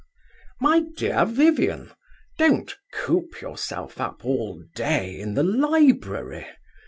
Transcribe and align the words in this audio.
My 0.59 0.79
dear 0.97 1.25
Vivian, 1.25 1.91
don't 2.39 2.75
coop 2.91 3.39
yourself 3.39 4.01
up 4.01 4.25
all 4.25 4.63
day 4.73 5.19
in 5.19 5.35
the 5.35 5.43
library. 5.43 6.47